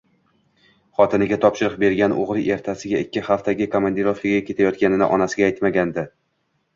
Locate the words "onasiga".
5.19-5.47